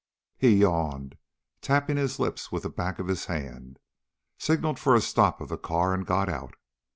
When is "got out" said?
6.07-6.55